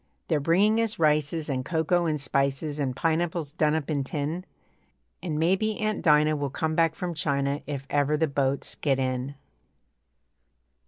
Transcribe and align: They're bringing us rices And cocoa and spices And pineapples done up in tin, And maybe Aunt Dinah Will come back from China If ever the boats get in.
They're 0.29 0.39
bringing 0.39 0.81
us 0.81 0.97
rices 0.97 1.47
And 1.47 1.63
cocoa 1.63 2.07
and 2.07 2.19
spices 2.19 2.79
And 2.79 2.95
pineapples 2.95 3.53
done 3.53 3.75
up 3.75 3.87
in 3.91 4.03
tin, 4.03 4.45
And 5.21 5.37
maybe 5.37 5.79
Aunt 5.79 6.01
Dinah 6.01 6.35
Will 6.37 6.49
come 6.49 6.73
back 6.73 6.95
from 6.95 7.13
China 7.13 7.61
If 7.67 7.85
ever 7.87 8.17
the 8.17 8.25
boats 8.25 8.73
get 8.73 8.97
in. 8.97 9.35